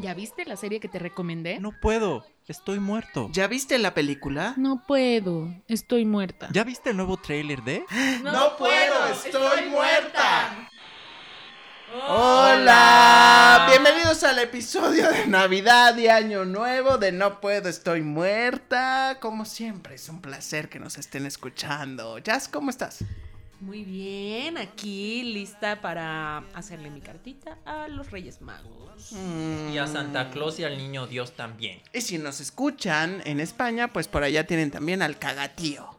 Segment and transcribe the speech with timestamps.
[0.00, 1.58] ¿Ya viste la serie que te recomendé?
[1.58, 3.28] No puedo, estoy muerto.
[3.32, 4.54] ¿Ya viste la película?
[4.58, 6.48] No puedo, estoy muerta.
[6.52, 7.84] ¿Ya viste el nuevo tráiler de?
[8.22, 10.68] No, puedo, estoy, muerta.
[12.08, 19.16] Hola, bienvenidos al episodio de Navidad y Año Nuevo de No Puedo, Estoy Muerta.
[19.20, 22.18] Como siempre, es un placer que nos estén escuchando.
[22.18, 23.02] Jazz, ¿cómo estás?
[23.60, 29.12] Muy bien, aquí lista para hacerle mi cartita a los Reyes Magos.
[29.72, 31.80] Y a Santa Claus y al Niño Dios también.
[31.92, 35.98] Y si nos escuchan en España, pues por allá tienen también al cagatío.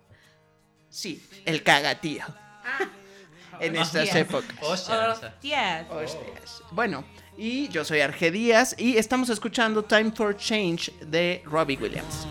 [0.89, 2.25] Sí, el cagatío.
[3.59, 4.15] en estas Hostias.
[4.15, 4.57] épocas.
[4.61, 5.87] Hostias.
[5.89, 6.63] Hostias.
[6.71, 7.03] Bueno,
[7.37, 12.27] y yo soy Arge Díaz y estamos escuchando Time for Change de Robbie Williams.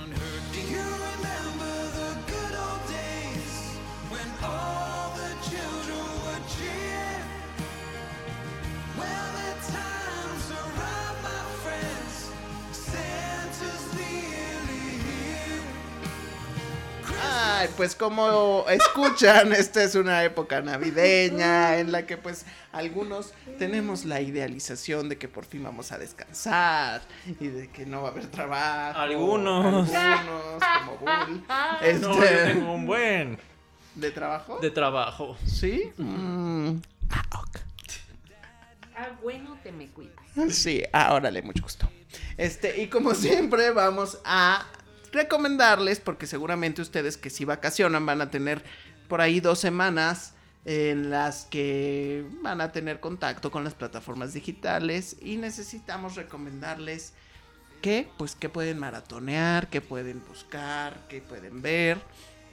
[17.59, 24.05] Ay, pues como escuchan, esta es una época navideña en la que pues algunos tenemos
[24.05, 27.01] la idealización de que por fin vamos a descansar
[27.41, 28.99] y de que no va a haber trabajo.
[28.99, 29.91] Algunos.
[29.91, 31.45] Algunos, como Bull.
[31.83, 33.39] Este, No, yo tengo un buen
[33.95, 34.59] ¿De trabajo?
[34.61, 35.39] de trabajo.
[35.47, 35.93] ¿Sí?
[35.97, 36.77] Mm,
[37.11, 37.59] ah, ok.
[38.99, 40.15] Ah, bueno, te me cuidas.
[40.51, 41.89] Sí, ah, órale, mucho gusto.
[42.37, 44.67] Este, y como siempre, vamos a
[45.13, 48.65] recomendarles, porque seguramente ustedes que si vacacionan van a tener
[49.09, 55.17] por ahí dos semanas en las que van a tener contacto con las plataformas digitales
[55.21, 57.13] y necesitamos recomendarles
[57.81, 62.01] que, pues, que pueden maratonear, que pueden buscar, que pueden ver.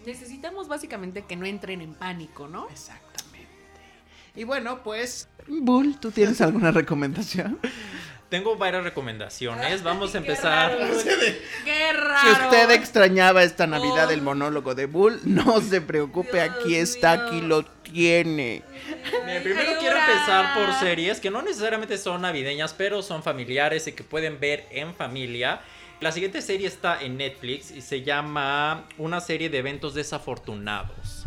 [0.05, 2.69] Necesitamos básicamente que no entren en pánico, ¿no?
[2.69, 3.49] Exactamente.
[4.35, 7.59] Y bueno, pues, Bull, ¿tú tienes alguna recomendación?
[8.33, 9.83] Tengo varias recomendaciones.
[9.83, 10.75] Vamos a empezar.
[11.63, 12.19] ¡Qué raro!
[12.35, 14.11] Si usted extrañaba esta Navidad Oh.
[14.11, 17.25] el monólogo de Bull, no se preocupe, Dios aquí está, mío.
[17.27, 18.63] aquí lo tiene.
[19.27, 23.85] Bien, primero Ay, quiero empezar por series que no necesariamente son navideñas, pero son familiares
[23.85, 25.61] y que pueden ver en familia.
[26.01, 31.22] La siguiente serie está en Netflix y se llama Una serie de eventos desafortunados.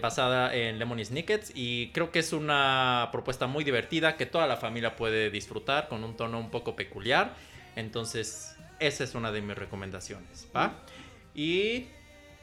[0.00, 4.56] Basada en Lemony Snickets y creo que es una propuesta muy divertida que toda la
[4.56, 7.34] familia puede disfrutar con un tono un poco peculiar.
[7.76, 10.74] Entonces, esa es una de mis recomendaciones, ¿va?
[11.34, 11.86] Y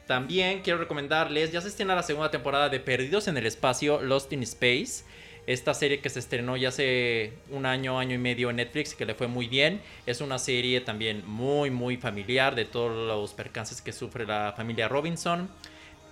[0.06, 4.32] también quiero recomendarles, ya se estrena la segunda temporada de Perdidos en el Espacio, Lost
[4.32, 5.04] in Space.
[5.46, 9.04] Esta serie que se estrenó ya hace un año, año y medio en Netflix que
[9.04, 9.80] le fue muy bien.
[10.04, 14.88] Es una serie también muy, muy familiar de todos los percances que sufre la familia
[14.88, 15.48] Robinson.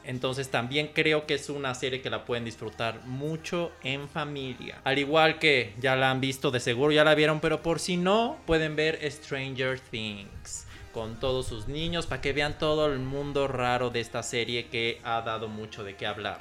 [0.07, 4.81] Entonces también creo que es una serie que la pueden disfrutar mucho en familia.
[4.85, 7.97] Al igual que ya la han visto, de seguro ya la vieron, pero por si
[7.97, 13.49] no, pueden ver Stranger Things con todos sus niños para que vean todo el mundo
[13.49, 16.41] raro de esta serie que ha dado mucho de qué hablar.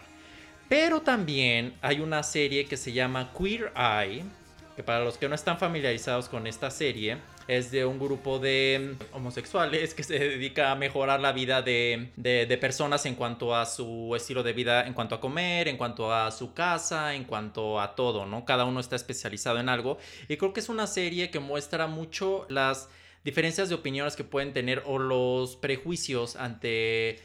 [0.69, 4.24] Pero también hay una serie que se llama Queer Eye,
[4.75, 8.95] que para los que no están familiarizados con esta serie, es de un grupo de
[9.11, 13.65] homosexuales que se dedica a mejorar la vida de, de- de personas en cuanto a
[13.65, 17.81] su estilo de vida, en cuanto a comer, en cuanto a su casa, en cuanto
[17.81, 18.45] a todo, ¿no?
[18.45, 19.97] Cada uno está especializado en algo.
[20.29, 22.87] Y creo que es una serie que muestra mucho las
[23.23, 27.19] diferencias de opiniones que pueden tener o los prejuicios ante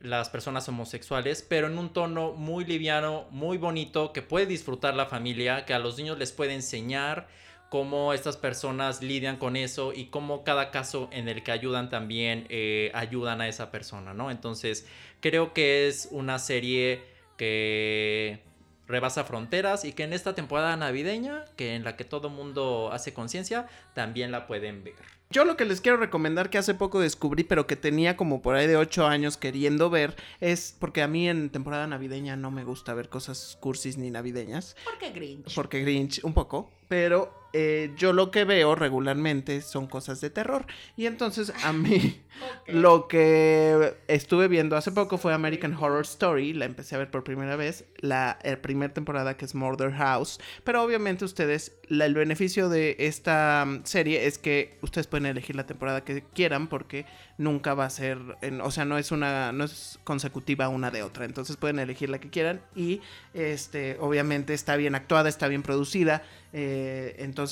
[0.00, 5.06] las personas homosexuales, pero en un tono muy liviano, muy bonito, que puede disfrutar la
[5.06, 7.26] familia, que a los niños les puede enseñar
[7.74, 12.46] cómo estas personas lidian con eso y cómo cada caso en el que ayudan también
[12.48, 14.30] eh, ayudan a esa persona, ¿no?
[14.30, 14.86] Entonces
[15.18, 17.02] creo que es una serie
[17.36, 18.38] que
[18.86, 23.12] rebasa fronteras y que en esta temporada navideña, que en la que todo mundo hace
[23.12, 24.94] conciencia, también la pueden ver.
[25.30, 28.54] Yo lo que les quiero recomendar que hace poco descubrí, pero que tenía como por
[28.54, 32.62] ahí de 8 años queriendo ver, es porque a mí en temporada navideña no me
[32.62, 35.52] gusta ver cosas cursis ni navideñas, ¿Por qué Grinch?
[35.56, 40.66] porque Grinch un poco, pero eh, yo lo que veo regularmente son cosas de terror.
[40.96, 42.20] Y entonces a mí
[42.66, 47.22] lo que estuve viendo hace poco fue American Horror Story, la empecé a ver por
[47.22, 52.68] primera vez, la primera temporada que es Murder House, pero obviamente ustedes, la- el beneficio
[52.68, 57.06] de esta mm, serie es que ustedes pueden elegir la temporada que quieran porque
[57.38, 61.04] nunca va a ser, en- o sea, no es una, no es consecutiva una de
[61.04, 62.60] otra, entonces pueden elegir la que quieran.
[62.74, 63.00] Y
[63.32, 66.22] este, obviamente está bien actuada, está bien producida,
[66.52, 67.43] eh, entonces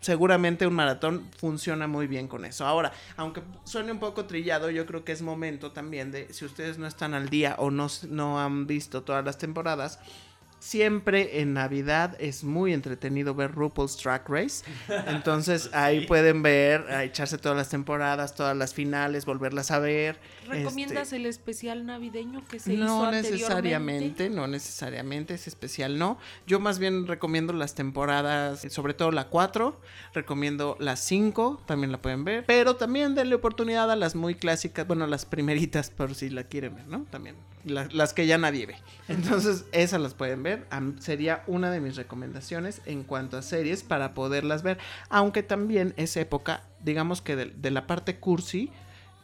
[0.00, 2.66] seguramente un maratón funciona muy bien con eso.
[2.66, 6.76] Ahora, aunque suene un poco trillado, yo creo que es momento también de, si ustedes
[6.78, 9.98] no están al día o no, no han visto todas las temporadas,
[10.64, 14.64] Siempre en Navidad es muy entretenido ver RuPaul's Track Race.
[15.08, 20.18] Entonces ahí pueden ver, a echarse todas las temporadas, todas las finales, volverlas a ver.
[20.48, 23.32] ¿Recomiendas Este, el especial navideño que se hizo no anteriormente?
[23.32, 26.16] necesariamente, no necesariamente, es especial, no.
[26.46, 29.78] Yo más bien recomiendo las temporadas, sobre todo la 4,
[30.14, 34.86] recomiendo la 5, también la pueden ver, pero también denle oportunidad a las muy clásicas,
[34.86, 37.04] bueno, las primeritas por si la quieren ver, ¿no?
[37.10, 38.76] También, la- las que ya nadie ve.
[39.08, 43.82] Entonces, esas las pueden ver, Am- sería una de mis recomendaciones en cuanto a series
[43.82, 44.78] para poderlas ver,
[45.08, 48.70] aunque también es época, digamos que de, de la parte cursi,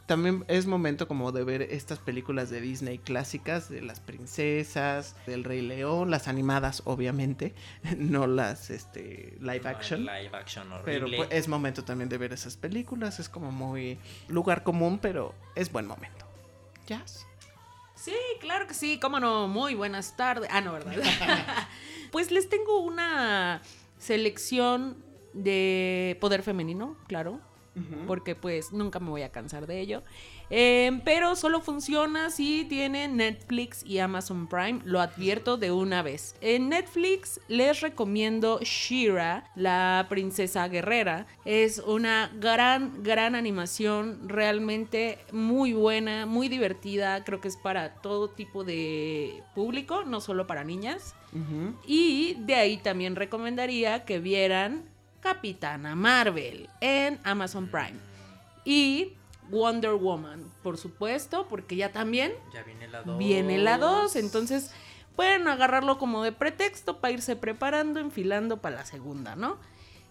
[0.06, 5.44] también es momento como de ver estas películas de Disney clásicas, de las princesas, del
[5.44, 7.54] Rey León, las animadas obviamente,
[7.96, 10.00] no las este live action.
[10.00, 11.16] Live action Pero horrible.
[11.18, 13.98] pues, es momento también de ver esas películas, es como muy
[14.28, 16.26] lugar común, pero es buen momento.
[16.88, 17.24] Jazz.
[18.00, 20.48] Sí, claro que sí, cómo no, muy buenas tardes.
[20.50, 20.94] Ah, no, ¿verdad?
[22.10, 23.60] pues les tengo una
[23.98, 24.96] selección
[25.34, 27.40] de poder femenino, claro,
[28.06, 30.02] porque pues nunca me voy a cansar de ello.
[30.50, 36.34] Eh, pero solo funciona si tienen Netflix y Amazon Prime, lo advierto de una vez.
[36.40, 41.26] En Netflix les recomiendo Shira, la princesa guerrera.
[41.44, 47.22] Es una gran, gran animación, realmente muy buena, muy divertida.
[47.24, 51.14] Creo que es para todo tipo de público, no solo para niñas.
[51.86, 54.82] Y de ahí también recomendaría que vieran
[55.20, 57.98] Capitana Marvel en Amazon Prime.
[58.64, 59.12] Y
[59.50, 63.18] Wonder Woman, por supuesto, porque ya también Ya viene la 2.
[63.18, 64.16] viene la 2.
[64.16, 64.70] Entonces
[65.16, 69.58] pueden agarrarlo como de pretexto para irse preparando, enfilando para la segunda, ¿no?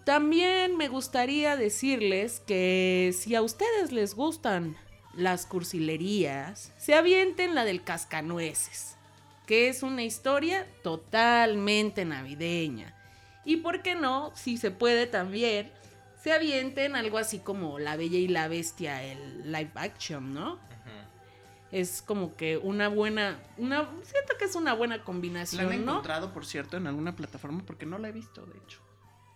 [0.04, 4.76] También me gustaría decirles que si a ustedes les gustan
[5.14, 8.96] las cursilerías, se avienten la del cascanueces,
[9.46, 12.94] que es una historia totalmente navideña.
[13.44, 15.72] Y por qué no, si se puede también,
[16.22, 20.58] se avienten algo así como La Bella y la Bestia, el live action, ¿no?
[21.72, 25.92] Es como que una buena, una, siento que es una buena La han combinación, ¿no?
[25.92, 28.80] encontrado, por cierto, en alguna plataforma porque no la he visto, de hecho.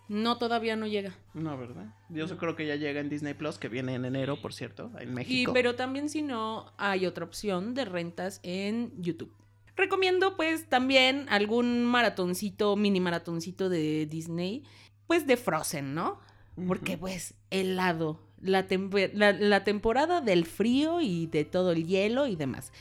[0.08, 1.14] No, todavía no llega.
[1.32, 1.86] No, ¿verdad?
[2.10, 5.10] Yo creo que ya llega en Disney Plus, que viene en enero, por cierto, en
[5.10, 5.52] Y, México.
[5.54, 9.32] pero también si no, hay otra opción de rentas en YouTube.
[9.76, 14.64] Recomiendo pues también algún maratoncito, mini maratoncito de Disney,
[15.06, 16.20] pues de Frozen, ¿no?
[16.68, 22.26] Porque pues helado, la, tempe- la, la temporada del frío y de todo el hielo
[22.26, 22.72] y demás.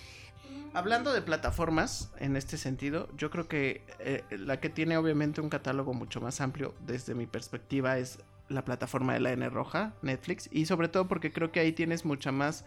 [0.74, 5.50] Hablando de plataformas, en este sentido, yo creo que eh, la que tiene obviamente un
[5.50, 10.50] catálogo mucho más amplio desde mi perspectiva es la plataforma de la N Roja, Netflix,
[10.52, 12.66] y sobre todo porque creo que ahí tienes mucha más,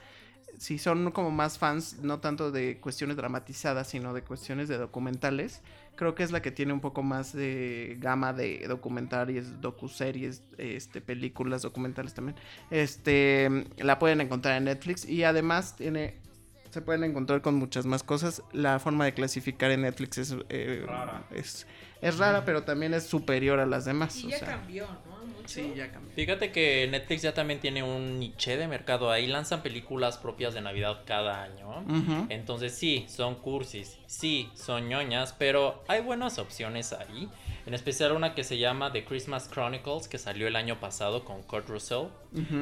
[0.58, 5.62] si son como más fans, no tanto de cuestiones dramatizadas, sino de cuestiones de documentales,
[5.96, 11.00] creo que es la que tiene un poco más de gama de documentales, docuseries, este,
[11.00, 12.36] películas documentales también.
[12.70, 16.26] Este, la pueden encontrar en Netflix y además tiene
[16.70, 18.42] se pueden encontrar con muchas más cosas.
[18.52, 21.24] La forma de clasificar en Netflix es, eh, Rara.
[21.30, 21.66] es,
[22.02, 24.14] es rara, pero también es superior a las demás.
[24.18, 25.15] Y o ya sea, cambió, ¿no?
[25.46, 26.14] Sí, ya cambió.
[26.14, 29.26] Fíjate que Netflix ya también tiene un niche de mercado ahí.
[29.26, 31.84] Lanzan películas propias de Navidad cada año.
[32.28, 37.28] Entonces sí, son cursis, sí, son ñoñas, pero hay buenas opciones ahí.
[37.66, 41.42] En especial una que se llama The Christmas Chronicles, que salió el año pasado con
[41.42, 42.06] Kurt Russell.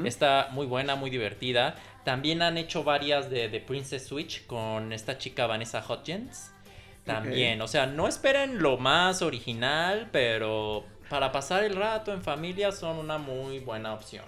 [0.04, 1.74] Está muy buena, muy divertida.
[2.04, 6.53] También han hecho varias de The Princess Switch con esta chica Vanessa Hudgens.
[7.04, 12.72] También, o sea, no esperen lo más original, pero para pasar el rato en familia
[12.72, 14.24] son una muy buena opción.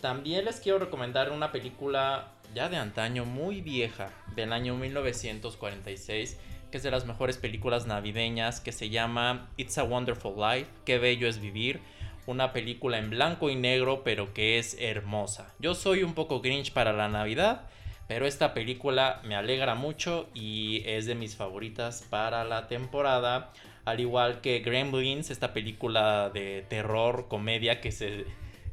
[0.00, 6.38] También les quiero recomendar una película ya de antaño, muy vieja, del año 1946,
[6.70, 10.98] que es de las mejores películas navideñas, que se llama It's a Wonderful Life, Qué
[10.98, 11.80] bello es vivir.
[12.26, 15.52] Una película en blanco y negro, pero que es hermosa.
[15.58, 17.68] Yo soy un poco grinch para la Navidad,
[18.12, 23.54] pero esta película me alegra mucho y es de mis favoritas para la temporada.
[23.86, 28.26] Al igual que Gremlins, esta película de terror, comedia que, se,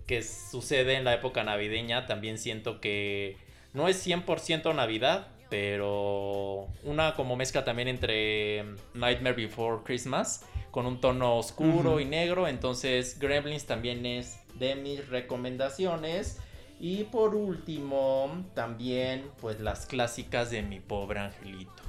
[0.06, 3.38] que sucede en la época navideña, también siento que
[3.72, 11.00] no es 100% Navidad, pero una como mezcla también entre Nightmare Before Christmas, con un
[11.00, 12.46] tono oscuro y negro.
[12.46, 16.42] Entonces Gremlins también es de mis recomendaciones.
[16.80, 21.84] Y por último, también pues las clásicas de mi pobre angelito.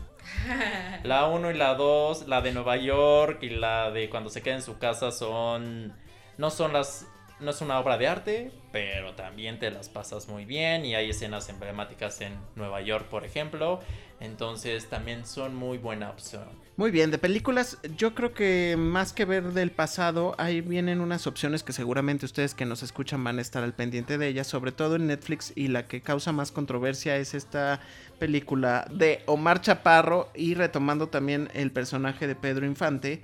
[1.05, 4.57] La 1 y la 2, la de Nueva York y la de cuando se queda
[4.57, 5.95] en su casa son...
[6.39, 7.07] No son las
[7.41, 11.11] no es una obra de arte, pero también te las pasas muy bien y hay
[11.11, 13.81] escenas emblemáticas en Nueva York, por ejemplo.
[14.21, 16.45] Entonces también son muy buena opción.
[16.77, 21.27] Muy bien, de películas, yo creo que más que ver del pasado, ahí vienen unas
[21.27, 24.73] opciones que seguramente ustedes que nos escuchan van a estar al pendiente de ellas, sobre
[24.73, 27.81] todo en Netflix, y la que causa más controversia es esta
[28.19, 33.23] película de Omar Chaparro y retomando también el personaje de Pedro Infante,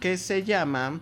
[0.00, 1.00] que se llama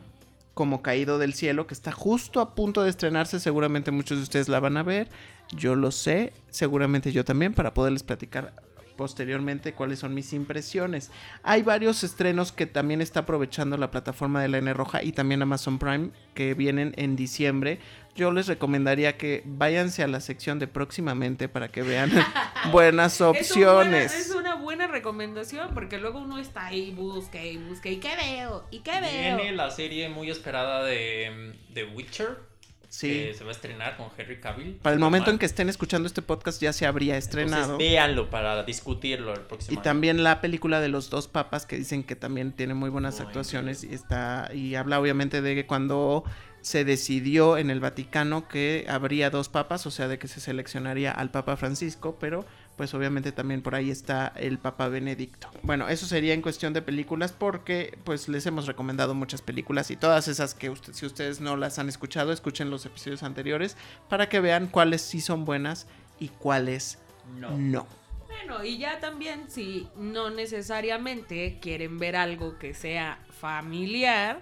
[0.61, 4.51] Como Caído del Cielo, que está justo a punto de estrenarse, seguramente muchos de ustedes
[4.51, 5.09] la van a ver,
[5.57, 8.53] yo lo sé, seguramente yo también, para poderles platicar
[8.99, 11.11] posteriormente cuáles son mis impresiones.
[11.43, 15.41] Hay varios estrenos que también está aprovechando la plataforma de la N Roja y también
[15.41, 17.79] Amazon Prime que vienen en diciembre.
[18.21, 22.11] Yo les recomendaría que váyanse a la sección de próximamente para que vean
[22.71, 24.15] buenas Es, un buena- opciones.
[24.15, 27.89] es una buena recomendación porque luego uno está ahí, busca y busca.
[27.89, 28.65] ¿Y qué veo?
[28.71, 29.37] ¿Y qué veo?
[29.39, 32.51] Viene la serie muy esperada de mm, The Witcher.
[32.91, 33.07] Sí.
[33.09, 34.75] Que se va a estrenar con Henry Cavill.
[34.83, 35.35] Para el momento mal.
[35.35, 37.63] en que estén escuchando este podcast ya se habría estrenado.
[37.75, 39.83] Entonces, véanlo para discutirlo el próximo Y año.
[39.85, 43.29] también la película de los dos papas que dicen que también tiene muy buenas Muy
[43.29, 46.25] actuaciones y está y habla obviamente de que cuando
[46.63, 51.13] se decidió en el Vaticano que habría dos papas, o sea, de que se seleccionaría
[51.13, 52.45] al Papa Francisco, pero
[52.77, 55.51] pues obviamente también por ahí está el Papa Benedicto.
[55.63, 59.97] Bueno, eso sería en cuestión de películas porque pues les hemos recomendado muchas películas y
[59.97, 63.77] todas esas que usted, si ustedes no las han escuchado, escuchen los episodios anteriores
[64.09, 65.87] para que vean cuáles sí son buenas
[66.19, 66.99] y cuáles
[67.39, 67.57] No.
[67.57, 67.87] no.
[68.27, 74.41] Bueno, y ya también si no necesariamente quieren ver algo que sea familiar,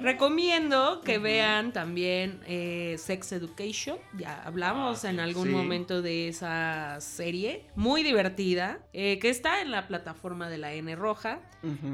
[0.00, 3.98] recomiendo que vean también eh, Sex Education.
[4.16, 5.50] Ya hablamos Ah, en algún Sí.
[5.50, 10.94] momento de esa serie, muy divertida, eh, que está en la plataforma de la N
[10.96, 11.40] Roja.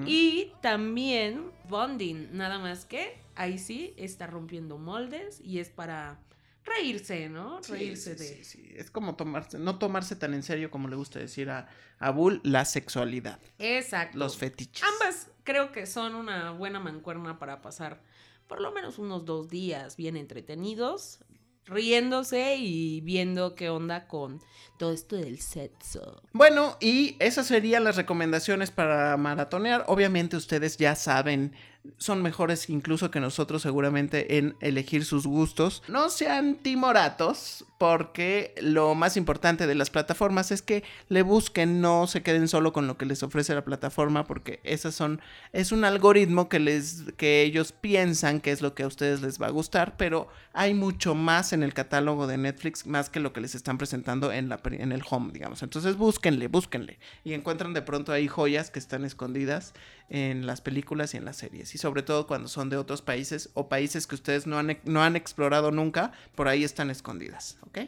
[0.07, 6.19] Y también Bonding, nada más que ahí sí está rompiendo moldes y es para
[6.65, 7.61] reírse, ¿no?
[7.69, 8.37] Reírse sí, de...
[8.37, 8.73] sí, sí.
[8.77, 12.41] Es como tomarse, no tomarse tan en serio como le gusta decir a, a Bull,
[12.45, 14.19] la sexualidad, Exacto.
[14.19, 14.83] los fetiches.
[14.83, 18.03] Ambas creo que son una buena mancuerna para pasar
[18.47, 21.21] por lo menos unos dos días bien entretenidos,
[21.65, 24.41] riéndose y viendo qué onda con
[24.79, 26.23] todo esto del sexo.
[26.33, 29.85] Bueno, y esas serían las recomendaciones para maratonear.
[29.87, 31.55] Obviamente ustedes ya saben,
[31.99, 35.83] son mejores incluso que nosotros seguramente en elegir sus gustos.
[35.89, 42.07] No sean timoratos, porque lo más importante de las plataformas es que le busquen, no
[42.07, 45.21] se queden solo con lo que les ofrece la plataforma, porque esas son,
[45.53, 49.43] es un algoritmo que les, que ellos piensan que es lo que a ustedes les
[49.43, 53.33] va a gustar, pero hay mucho más en el catálogo de Netflix, más que lo
[53.33, 55.65] que les están presentando en la en el home, digamos.
[55.65, 59.75] Entonces búsquenle, búsquenle y encuentran de pronto ahí joyas que están escondidas
[60.13, 63.49] en las películas y en las series y sobre todo cuando son de otros países
[63.55, 67.57] o países que ustedes no han, e- no han explorado nunca, por ahí están escondidas,
[67.63, 67.79] ¿ok?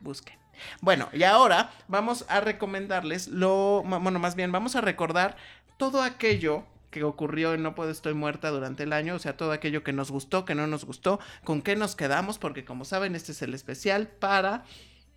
[0.00, 0.36] Busquen.
[0.80, 5.36] Bueno, y ahora vamos a recomendarles lo, bueno, más bien vamos a recordar
[5.76, 9.52] todo aquello que ocurrió en No Puedo Estoy Muerta durante el año, o sea, todo
[9.52, 13.14] aquello que nos gustó, que no nos gustó, con qué nos quedamos, porque como saben,
[13.14, 14.64] este es el especial para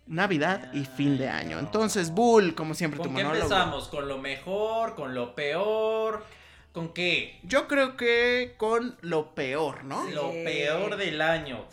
[0.06, 1.58] Navidad y fin de año.
[1.58, 3.44] Entonces, Bull, como siempre, tu ¿Con qué monólogo.
[3.46, 3.88] empezamos?
[3.88, 4.94] ¿Con lo mejor?
[4.94, 6.24] ¿Con lo peor?
[6.72, 7.40] ¿Con qué?
[7.42, 10.08] Yo creo que con lo peor, ¿no?
[10.10, 11.64] Lo peor del año.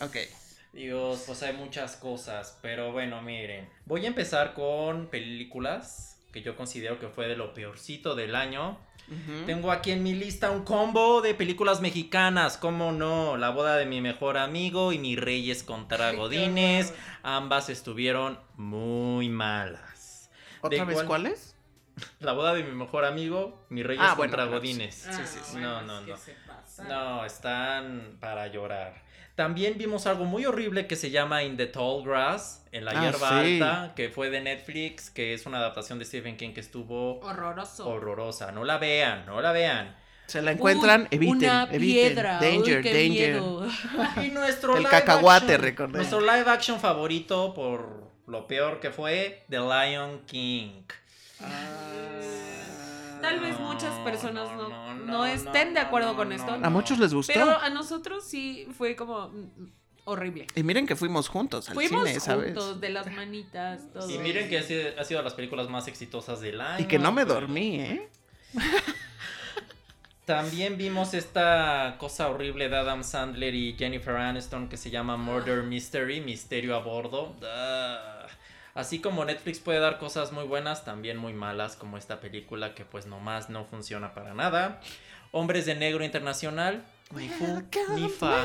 [0.00, 0.16] Ok.
[0.72, 3.68] Dios, pues hay muchas cosas, pero bueno, miren.
[3.86, 8.78] Voy a empezar con películas que yo considero que fue de lo peorcito del año.
[9.46, 13.36] Tengo aquí en mi lista un combo de películas mexicanas, ¿cómo no?
[13.36, 16.94] La boda de mi mejor amigo y mis reyes contra Godines.
[17.22, 20.30] Ambas estuvieron muy malas.
[20.60, 21.06] ¿Otra ¿De vez cuál?
[21.06, 21.56] cuáles?
[22.20, 24.94] La boda de mi mejor amigo, mis reyes Ah, bueno, contra claro, Godines.
[24.94, 25.56] Sí, sí, sí.
[25.58, 26.14] No, no, no.
[26.46, 26.84] pasa.
[26.84, 29.02] No, están para llorar.
[29.34, 33.00] También vimos algo muy horrible que se llama In the Tall Grass, en la Ah,
[33.02, 33.60] hierba sí.
[33.62, 37.88] alta, que fue de Netflix, que es una adaptación de Stephen King que estuvo Horroroso.
[37.88, 38.52] horrorosa.
[38.52, 39.96] No la vean, no la vean.
[40.26, 41.80] Se la encuentran, Uy, eviten, Una eviten.
[41.80, 42.38] piedra.
[42.40, 43.08] uy, Danger, qué danger.
[43.32, 43.66] miedo.
[44.22, 45.96] Y nuestro El live cacahuate, action- recordé.
[45.98, 50.82] Nuestro live action favorito por lo peor que fue The Lion King.
[53.30, 56.58] Tal vez muchas personas no, no, no, no, estén no, de acuerdo no, con esto.
[56.58, 56.66] no.
[56.66, 57.32] A muchos les gustó.
[57.32, 59.70] Pero a nosotros sí fue como mm,
[60.06, 60.48] horrible.
[60.56, 62.46] Y miren que fuimos juntos al Fuimos cine, ¿sabes?
[62.46, 64.10] juntos, de las manitas, todo.
[64.10, 66.82] Y miren que ha sido, ha sido las películas más exitosas del año.
[66.84, 68.08] Y que no me dormí, ¿eh?
[70.24, 75.62] También vimos esta cosa horrible de Adam Sandler y Jennifer Aniston que se llama Murder
[75.62, 77.36] Mystery, Misterio a bordo.
[77.44, 78.26] Ah.
[78.80, 82.86] Así como Netflix puede dar cosas muy buenas, también muy malas, como esta película que
[82.86, 84.80] pues nomás no funciona para nada.
[85.32, 86.82] Hombres de Negro Internacional,
[87.14, 87.62] ni fu,
[87.94, 88.42] ni fa.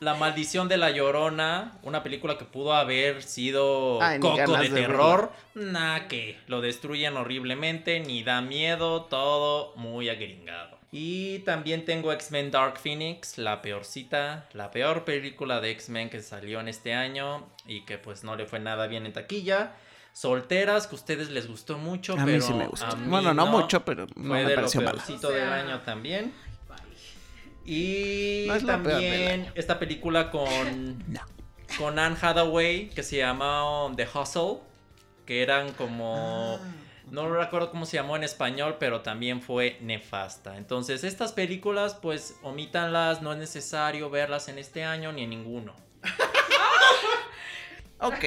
[0.00, 5.30] La maldición de la llorona, una película que pudo haber sido Ay, coco de terror,
[5.54, 10.77] nah que lo destruyen horriblemente, ni da miedo, todo muy agringado.
[10.90, 16.60] Y también tengo X-Men Dark Phoenix, la peorcita, la peor película de X-Men que salió
[16.60, 19.72] en este año y que pues no le fue nada bien en taquilla.
[20.14, 22.86] Solteras, que a ustedes les gustó mucho, A pero mí sí me gustó.
[22.86, 24.92] a mí Bueno, no, mucho, pero no fue me de lo pareció mala.
[24.92, 26.32] peorcito O sea, del año también.
[27.64, 31.20] Y No también esta película con, No.
[31.76, 34.60] con Anne Hathaway que se llama The Hustle,
[35.26, 36.58] que eran como...
[36.62, 36.66] Ah.
[37.10, 40.56] No recuerdo cómo se llamó en español, pero también fue nefasta.
[40.56, 45.74] Entonces, estas películas, pues, omítanlas, no es necesario verlas en este año ni en ninguno.
[48.00, 48.26] Ok,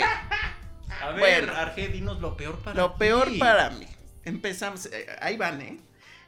[1.01, 1.53] A ver, Bueno.
[1.57, 3.38] Arge, dinos lo peor para lo peor ti.
[3.38, 3.88] para mí.
[4.25, 5.79] Empezamos, eh, ahí van, ¿eh?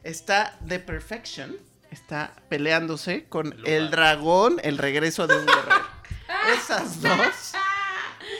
[0.03, 1.57] Está The Perfection,
[1.91, 5.86] está peleándose con Lo el dragón, el regreso de un guerrero.
[6.57, 7.53] Esas dos.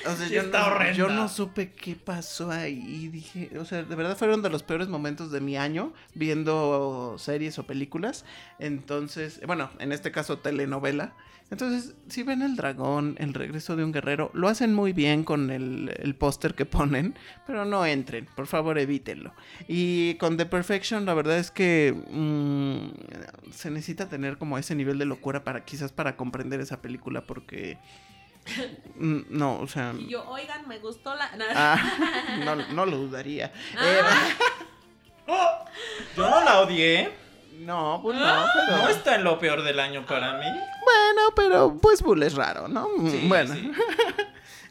[0.06, 0.94] O sea, Sí yo, está no, horrenda.
[0.94, 3.08] yo no supe qué pasó ahí.
[3.10, 7.58] Dije, o sea, de verdad fueron de los peores momentos de mi año viendo series
[7.60, 8.26] o películas.
[8.60, 11.14] Entonces, bueno, en este caso telenovela.
[11.52, 15.52] Entonces, si ven el dragón, el regreso de un guerrero, lo hacen muy bien con
[15.52, 17.14] el, el póster que ponen,
[17.46, 19.34] pero no entren, por favor evítenlo.
[19.68, 24.98] Y con The Perfection, la verdad es que mm, se necesita tener como ese nivel
[24.98, 27.78] de locura para quizás para comprender esa película, porque
[28.96, 31.30] no, o sea, Y yo, oigan, me gustó la.
[31.56, 31.78] ah,
[32.46, 33.52] no, no lo dudaría.
[33.78, 33.86] Ah.
[33.86, 34.02] Eh,
[36.18, 37.12] Yo no la odié.
[37.60, 40.46] no, pues no, pero No está en lo peor del año para mí.
[40.46, 42.90] bueno, pero pues Bull es raro, ¿no?
[42.98, 43.54] Mm, Sí, bueno.
[43.54, 43.72] sí.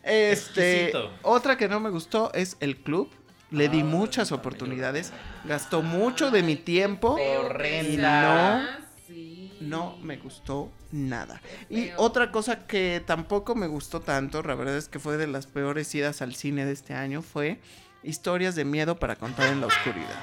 [0.05, 1.13] Este, Exquisito.
[1.23, 3.09] otra que no me gustó es el club.
[3.53, 5.13] Le di Ah, muchas oportunidades,
[5.45, 8.61] gastó mucho de mi tiempo Horrenda.
[8.63, 8.77] Sí.
[8.81, 8.92] no
[10.03, 11.41] me gustó nada.
[11.71, 15.47] Y otra cosa que tampoco me gustó tanto, la verdad es que fue de las
[15.47, 17.59] peores idas al cine de este año, fue
[18.03, 20.23] historias de miedo para contar en la oscuridad.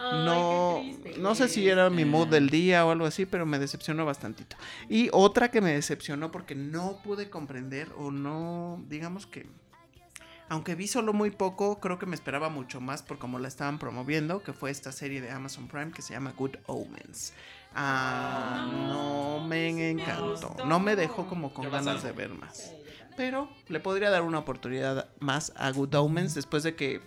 [0.00, 0.82] No,
[1.18, 4.56] no sé si era mi mood del día o algo así, pero me decepcionó bastantito.
[4.88, 9.46] Y otra que me decepcionó porque no pude comprender o no, digamos que,
[10.48, 13.78] aunque vi solo muy poco, creo que me esperaba mucho más por cómo la estaban
[13.78, 17.34] promoviendo, que fue esta serie de Amazon Prime que se llama Good Omens.
[17.80, 22.72] Ah, no me encantó, no me dejó como con ganas de ver más.
[23.16, 27.00] Pero le podría dar una oportunidad más a Good Omens después de que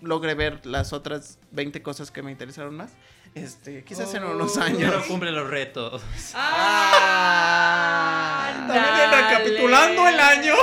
[0.00, 2.92] logre ver las otras 20 cosas que me interesaron más.
[3.34, 4.60] Este, quizás en unos Oh.
[4.60, 4.94] Ya años.
[4.94, 6.02] no cumple los retos.
[7.24, 10.54] Ah, También recapitulando el año.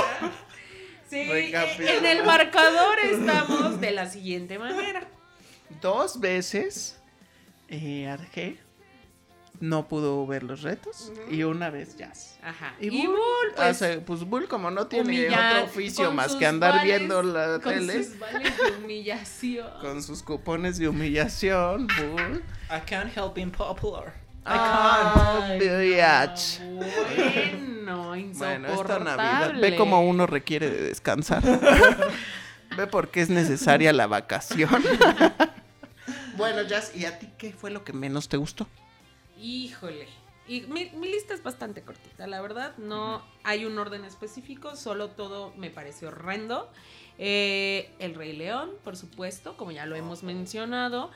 [1.08, 1.20] Sí,
[1.78, 5.02] en el marcador estamos de la siguiente manera.
[5.80, 6.98] Dos veces
[7.68, 8.58] eh, Arge
[9.60, 12.38] no pudo ver los retos y una vez Jazz.
[12.42, 12.74] Ajá.
[12.80, 16.06] Y Y Bull, Bull, pues, o sea, pues Bull como no tiene humillar- otro oficio
[16.06, 19.68] con más que andar vales- viendo la con tele sus vales de humillación.
[19.80, 22.42] con sus cupones de humillación, Bull.
[22.70, 24.14] I can't help being popular.
[24.46, 26.60] Ah, Ay, bitch.
[26.62, 28.72] no, Bueno, Bueno, insoportable.
[28.74, 31.42] esta Navidad, ve cómo uno requiere de descansar.
[32.76, 34.70] ve por qué es necesaria la vacación.
[36.38, 38.66] bueno, Jazz, ¿y a ti qué fue lo que menos te gustó?
[39.40, 40.06] Híjole.
[40.46, 42.76] Y mi, mi lista es bastante cortita, la verdad.
[42.78, 46.70] No hay un orden específico, solo todo me pareció horrendo.
[47.18, 51.10] Eh, El Rey León, por supuesto, como ya lo hemos mencionado.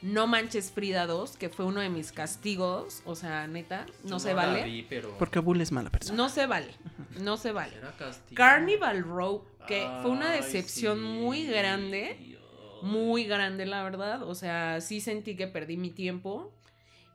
[0.00, 3.02] No manches Frida 2, que fue uno de mis castigos.
[3.04, 4.62] O sea, neta, no Yo se vale.
[4.62, 6.16] vi, pero Porque Bull es mala persona.
[6.16, 6.72] No se vale.
[7.20, 7.74] No se vale.
[8.34, 12.16] Carnival Row, que fue una decepción sí, muy grande.
[12.20, 12.38] Dios.
[12.82, 14.22] Muy grande, la verdad.
[14.22, 16.52] O sea, sí sentí que perdí mi tiempo.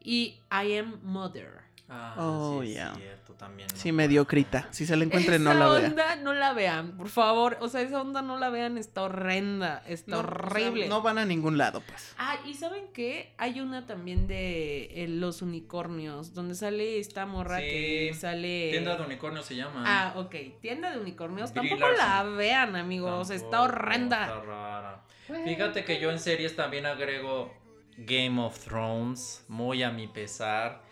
[0.04, 1.64] Y I Am Mother.
[1.90, 2.94] Ah, Oh, sí, es ya.
[2.96, 3.70] cierto, también.
[3.76, 3.98] Sí, no.
[3.98, 4.68] mediocrita.
[4.72, 5.86] Si se la encuentren, no esa la vean.
[5.92, 7.58] onda no la vean, por favor.
[7.60, 10.88] O sea, esa onda no la vean, está horrenda, está No, o sea, horrible.
[10.88, 12.16] no van a ningún lado, pues.
[12.18, 13.34] Ah, y ¿saben qué?
[13.38, 18.70] Hay una también de eh, los unicornios, donde sale esta morra Sí, que sale...
[18.72, 19.84] Tienda de unicornio se llama.
[19.86, 20.36] Ah, ok.
[20.62, 21.54] Tienda de unicornios.
[21.54, 23.30] Brie Tampoco la vean, amigos.
[23.30, 24.26] está horrenda.
[24.26, 25.04] Está rara.
[25.46, 27.54] Fíjate que yo en series también agrego
[27.98, 30.84] Game of Thrones, muy a mi pesar.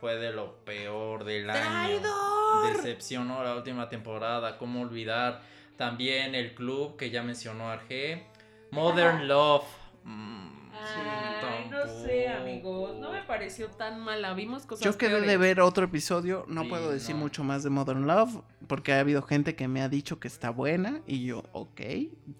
[0.00, 2.00] Fue de lo peor del año.
[2.00, 2.76] ¡Traidor!
[2.76, 5.42] Decepcionó la última temporada, cómo olvidar.
[5.76, 8.26] También el club que ya mencionó Arge.
[8.70, 9.64] Modern Love.
[10.04, 12.96] mm, Ay, no sé, amigos.
[12.98, 14.32] No me pareció tan mala.
[14.34, 16.44] Vimos cosas Yo quedé de ver otro episodio.
[16.48, 17.22] No Sí, puedo decir no.
[17.22, 18.42] mucho más de Modern Love.
[18.66, 21.00] Porque ha habido gente que me ha dicho que está buena.
[21.06, 21.80] Y yo, ok.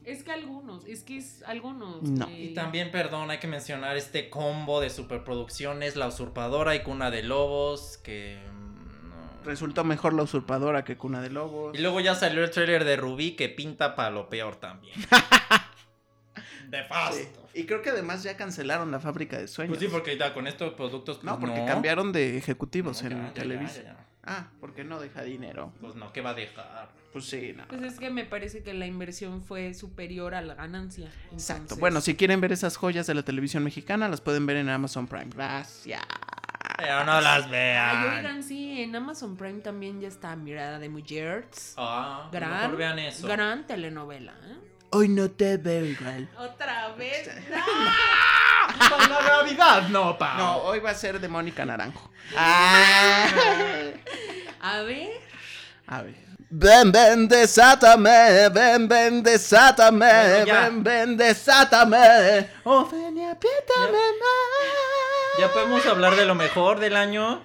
[0.05, 2.03] Es que algunos, es que es algunos.
[2.03, 2.27] No.
[2.27, 7.11] que- Y también, perdón, hay que mencionar este combo de superproducciones, La Usurpadora y Cuna
[7.11, 8.39] de Lobos, que...
[8.53, 9.45] mm, no.
[9.45, 11.77] resultó mejor La Usurpadora que Cuna de Lobos.
[11.79, 14.95] Y luego ya salió el tráiler de Rubí que pinta para lo peor también.
[16.69, 17.19] de fast.
[17.19, 17.29] Sí.
[17.55, 19.77] Y creo que además ya cancelaron la fábrica de sueños.
[19.77, 21.17] Pues sí, porque ya con estos productos.
[21.19, 21.67] pues No, porque no.
[21.67, 23.77] cambiaron de ejecutivos No, en ya, ya, Televisa.
[23.77, 23.97] ya, ya.
[24.25, 25.73] Ah, porque no deja dinero.
[25.81, 26.91] Pues no, ¿qué va a dejar?
[27.13, 27.67] Pues sí, no.
[27.69, 31.11] Pues es que me parece que la inversión fue superior a la ganancia.
[31.33, 31.77] Exacto.
[31.77, 35.07] Bueno, si quieren ver esas joyas de la televisión mexicana, las pueden ver en Amazon
[35.07, 35.31] Prime.
[35.35, 36.03] Gracias.
[36.77, 37.97] Pero no las vean.
[38.07, 41.75] Ay, oigan, sí, en Amazon Prime también ya está Mirada de Mujeres.
[41.79, 43.27] Ah, Gran, mejor vean eso.
[43.27, 44.33] gran telenovela.
[44.45, 44.57] ¿eh?
[44.91, 46.29] Hoy no te veo igual.
[46.39, 47.29] Otra vez.
[48.79, 50.35] Para la Navidad, no, pa.
[50.37, 52.11] No, hoy va a ser de Mónica Naranjo.
[52.37, 53.27] Ah.
[54.61, 55.21] A ver.
[55.87, 56.29] A ver.
[56.51, 62.49] Ven, ven, desátame, ven, ven, desátame, Bueno, ven, ven, desátame.
[62.65, 65.39] Oh, ven y apriétame más.
[65.39, 67.43] Ya podemos hablar de lo mejor del año.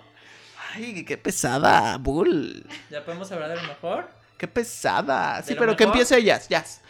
[0.74, 2.66] Ay, qué pesada, Bull.
[2.90, 4.10] Ya podemos hablar de lo mejor.
[4.44, 5.42] Qué pesada.
[5.42, 6.82] Sí, pero que empiece ellas, Jazz.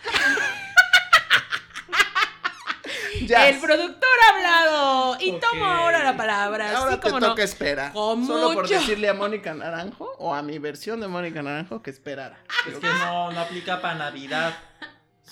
[3.28, 3.50] Jazz.
[3.54, 6.76] El productor ha hablado y tomo ahora la palabra.
[6.76, 7.36] Ahora así te toca no.
[7.36, 7.94] esperar.
[7.94, 11.92] Con Solo por decirle a Mónica Naranjo o a mi versión de Mónica Naranjo que
[11.92, 12.40] esperara.
[12.68, 14.56] Es que no, no aplica para Navidad.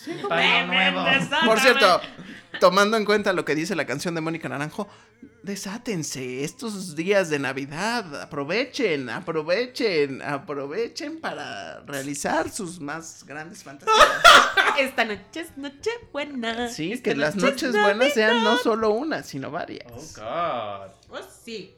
[0.07, 1.03] Nuevo.
[1.03, 1.47] desátame.
[1.47, 2.01] Por cierto,
[2.59, 4.87] tomando en cuenta lo que dice la canción de Mónica Naranjo,
[5.43, 13.97] desátense estos días de Navidad, aprovechen, aprovechen, aprovechen para realizar sus más grandes fantasías.
[14.79, 16.69] Esta noche es noche buena.
[16.69, 19.91] Sí, Esta que las noche es noches buenas sean no solo una, sino varias.
[19.91, 20.91] Oh, God.
[21.09, 21.75] Oh, sí.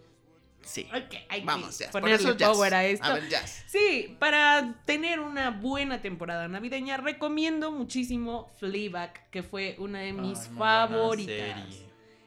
[0.64, 0.88] Sí.
[1.30, 1.92] Hay Vamos, que ya.
[1.92, 2.50] Por ponerle eso jazz.
[2.50, 3.06] power a esto.
[3.06, 3.64] A ver, jazz.
[3.68, 10.40] Sí, para tener una buena temporada navideña, recomiendo muchísimo Fleabag, que fue una de mis
[10.58, 11.36] favoritas.
[11.36, 11.84] serie.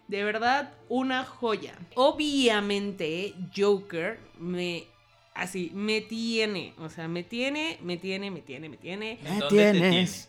[0.09, 1.75] De verdad, una joya.
[1.97, 4.85] Obviamente, Joker me.
[5.35, 6.75] Así, me tiene.
[6.79, 9.19] O sea, me tiene, me tiene, me tiene, me tiene.
[9.23, 10.29] Me ¿Dónde te tienes.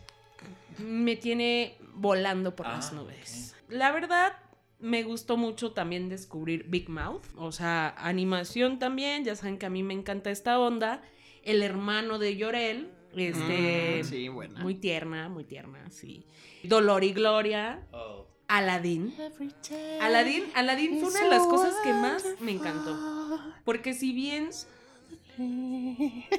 [0.80, 3.56] Me tiene volando por Ah, las nubes.
[3.70, 4.34] La verdad,
[4.80, 7.26] me gustó mucho también descubrir Big Mouth.
[7.36, 9.24] O sea, animación también.
[9.24, 11.02] Ya saben que a mí me encanta esta onda.
[11.44, 12.92] El hermano de Llorel.
[13.16, 14.02] Este.
[14.02, 14.62] Mm, sí, buena.
[14.62, 16.26] Muy tierna, muy tierna, sí.
[16.64, 17.88] Dolor y Gloria.
[17.92, 18.28] Oh.
[18.48, 19.14] Aladdin.
[20.02, 22.98] Aladdin, Aladdin fue una de las cosas que más me encantó.
[23.66, 24.50] Porque si bien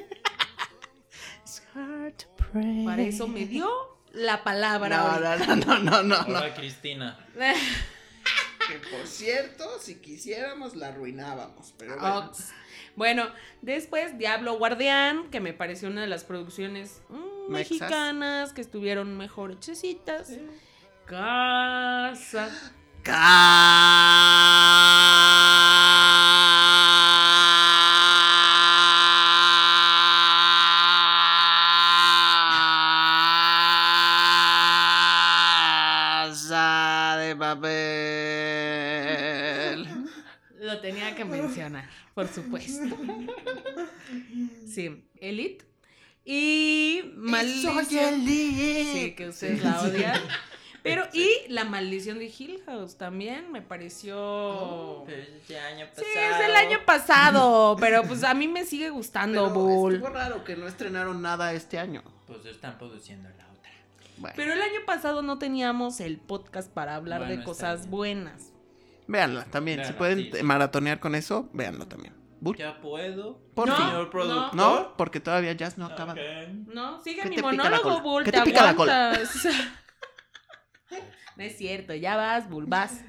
[2.85, 3.69] para eso me dio
[4.11, 5.19] la palabra.
[5.37, 6.37] No, no, no, no, no, no.
[6.37, 7.27] Ahora Cristina.
[8.69, 12.17] Que por cierto, si quisiéramos la arruinábamos, pero bueno.
[12.19, 12.49] Ox.
[12.95, 13.27] Bueno,
[13.63, 19.53] después Diablo Guardián, que me pareció una de las producciones mm, mexicanas que estuvieron mejor
[19.53, 20.33] hechecitas.
[21.05, 22.49] Casa.
[23.01, 23.39] Casa
[37.17, 37.78] de papel.
[40.91, 42.95] Tenía que mencionar, por supuesto.
[44.67, 45.65] Sí, Elite.
[46.25, 48.25] Y Maldición.
[48.25, 50.21] Sí, que ustedes la odian.
[50.81, 55.05] Pero, y la maldición de Hill House también me pareció.
[55.09, 56.31] Este año Sí, pasado.
[56.31, 59.95] es del año pasado, pero pues a mí me sigue gustando Pero Bull.
[59.95, 62.01] estuvo raro que no estrenaron nada este año.
[62.27, 63.71] Pues están produciendo la otra.
[64.19, 68.48] Bueno, Pero el año pasado no teníamos el podcast para hablar Bueno, de cosas buenas.
[69.09, 69.77] Véanla también.
[69.79, 70.43] si Véanla, pueden sí, sí.
[70.43, 72.13] maratonear con eso, véanlo también.
[72.41, 72.55] Bull.
[72.55, 73.41] ¿Ya puedo?
[73.53, 73.85] Por No, fin.
[73.87, 74.55] Señor productor.
[74.55, 76.15] No, porque todavía Jazz no acaba.
[76.73, 77.99] No, sigue ¿Qué mi monólogo?
[78.01, 78.23] Bull.
[78.23, 79.11] ¿Qué te te pica la cola?
[81.35, 83.01] no es cierto, ya vas, Bull, vas.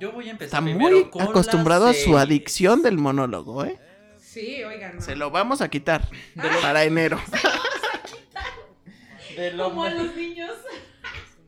[0.00, 3.78] Yo voy a empezar Está muy con acostumbrado a su adicción del monólogo, ¿eh?
[4.16, 4.96] Sí, oigan.
[4.96, 5.02] no.
[5.02, 6.08] Se lo vamos a quitar
[6.62, 7.18] para enero.
[9.36, 10.50] De lo Como a me- los niños.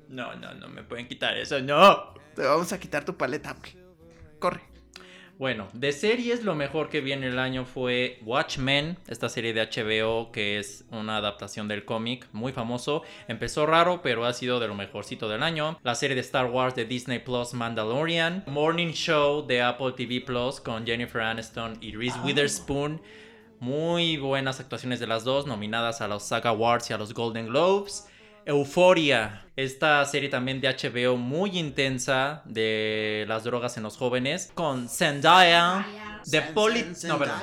[0.09, 2.15] No, no, no me pueden quitar eso, no.
[2.35, 3.57] Te vamos a quitar tu paleta.
[4.41, 4.71] Corre.
[5.41, 9.63] Bueno, de series lo mejor que vi en el año fue Watchmen, esta serie de
[9.63, 13.05] HBO que es una adaptación del cómic muy famoso.
[13.27, 15.79] Empezó raro, pero ha sido de lo mejorcito del año.
[15.83, 18.45] La serie de Star Wars de Disney Plus Mandalorian.
[18.49, 23.01] Morning Show de Apple TV Plus con Jennifer Aniston y Reese Witherspoon.
[23.61, 27.47] Muy buenas actuaciones de las dos, nominadas a los SAG Awards y a los Golden
[27.47, 28.10] Globes.
[28.47, 34.89] Euphoria, esta serie también de HBO muy intensa de las drogas en los jóvenes, con
[34.89, 35.87] Zendaya,
[36.31, 37.39] The, Poli- no, perdón.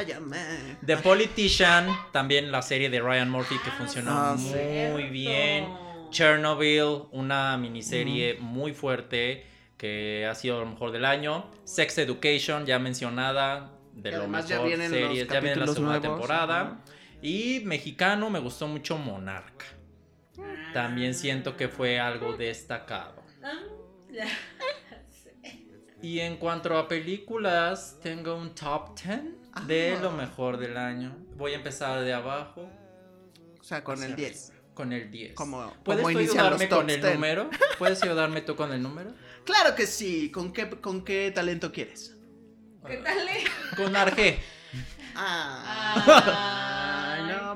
[0.86, 5.12] The Politician, también la serie de Ryan Murphy que funcionó Ah, muy cierto.
[5.12, 5.68] bien.
[6.10, 9.46] Chernobyl, una miniserie muy fuerte
[9.78, 11.52] que ha sido lo mejor del año.
[11.66, 15.28] Sex Education, ya mencionada, de lo mejor ya vienen los series.
[15.28, 16.18] Ya viene la segunda nuevos.
[16.20, 16.80] temporada.
[17.22, 19.66] Y mexicano me gustó mucho Monarca.
[20.74, 23.24] También siento que fue algo destacado.
[26.02, 29.22] Y en cuanto a películas, tengo un top 10
[29.66, 30.00] de Ah.
[30.02, 31.16] lo mejor del año.
[31.36, 32.70] Voy a empezar de abajo
[33.60, 34.50] O sea, con el hacia 10.
[34.50, 35.34] arriba, Con el 10.
[35.34, 37.14] Como- ¿Puedes como tú ayudarme con el 10?
[37.16, 37.50] número?
[37.80, 39.12] ¿Puedes ayudarme tú con el número?
[39.44, 40.30] Claro que sí.
[40.30, 42.16] ¿Con qué, con qué talento quieres?
[42.86, 43.18] ¿Qué tal?
[43.28, 43.44] eh?
[43.76, 44.40] Con Arge.
[45.16, 46.04] Ah.
[46.06, 46.67] No,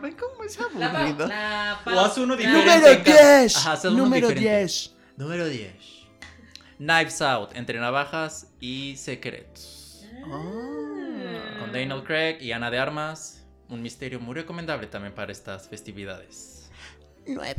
[0.01, 1.27] ven cómo es La, aburrido.
[1.27, 2.65] la O haz uno diferente.
[2.65, 3.55] Número en cada- 10.
[3.57, 4.57] Ajá, haz uno Número diferente.
[4.59, 4.95] 10.
[5.17, 5.73] Número 10.
[6.77, 10.03] Knives Out, entre navajas y secretos.
[10.25, 11.59] Ah.
[11.59, 13.45] Con Daniel Craig y Ana de Armas.
[13.69, 16.69] Un misterio muy recomendable también para estas festividades.
[17.27, 17.55] 9.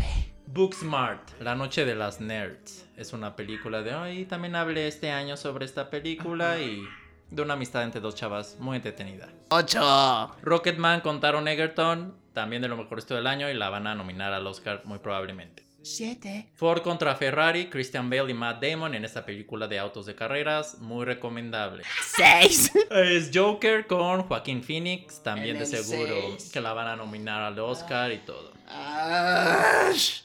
[0.47, 2.85] Booksmart, La Noche de las Nerds.
[2.97, 4.25] Es una película de hoy.
[4.27, 6.83] También hablé este año sobre esta película y
[7.31, 9.29] de una amistad entre dos chavas muy entretenida.
[9.51, 10.37] 8.
[10.43, 13.95] Rocketman con Taron Egerton, también de lo mejor esto del año y la van a
[13.95, 15.63] nominar al Oscar muy probablemente.
[15.85, 16.51] 7.
[16.55, 20.79] Ford contra Ferrari, Christian Bale y Matt Damon en esta película de autos de carreras,
[20.79, 21.83] muy recomendable.
[22.17, 22.73] 6.
[22.93, 26.51] Es Joker con Joaquín Phoenix, también de seguro seis.
[26.53, 28.53] que la van a nominar al Oscar y todo.
[28.69, 30.23] Ash.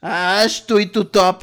[0.00, 1.42] Ash, tú y tu top.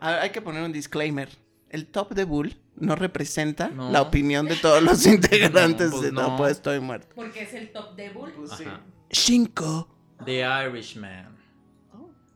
[0.00, 1.28] Hay que poner un disclaimer.
[1.68, 3.90] El top de Bull no representa No.
[3.90, 6.36] la opinión de todos los integrantes pues de No, no.
[6.36, 7.08] pues estoy muerto.
[7.14, 8.32] Porque es el top de Bull.
[8.50, 8.80] Ajá.
[9.10, 9.88] 5.
[10.24, 11.36] The Irishman,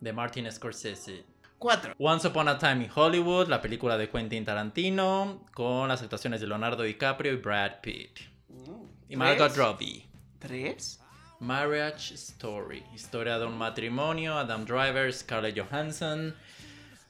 [0.00, 1.24] de Martin Scorsese.
[1.58, 1.94] 4.
[1.98, 6.46] Once Upon a Time in Hollywood, la película de Quentin Tarantino, con las actuaciones de
[6.46, 8.20] Leonardo DiCaprio y Brad Pitt.
[9.08, 10.06] Y Margot Robbie.
[10.38, 11.00] 3.
[11.40, 16.34] Marriage Story, historia de un matrimonio, Adam Driver, Scarlett Johansson,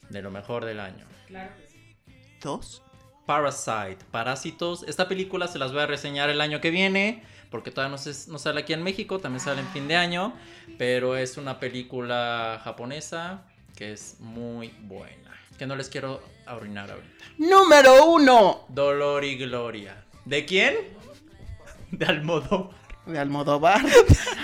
[0.09, 1.05] de lo mejor del año.
[1.27, 1.97] Claro que sí.
[2.43, 2.83] 2.
[3.27, 7.91] Parasite, Parásitos, esta película se las voy a reseñar el año que viene, porque todavía
[7.97, 10.33] no, se- no sale aquí en México, también sale en fin de año,
[10.79, 13.43] pero es una película japonesa
[13.77, 17.25] que es muy buena, que no les quiero arruinar ahorita.
[17.39, 18.67] Número 1.
[18.69, 20.05] Dolor y Gloria.
[20.25, 20.75] ¿De quién?
[21.91, 22.77] De Almodóvar.
[23.07, 23.81] De Almodóvar.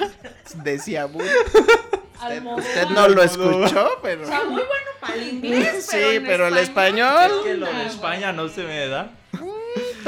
[0.65, 1.23] Decía Bull.
[1.25, 4.23] Usted, usted no lo escuchó, pero.
[4.23, 7.31] O sea, muy bueno para el inglés, Sí, pero, en pero el Es español.
[7.45, 9.11] que lo de España no se me da.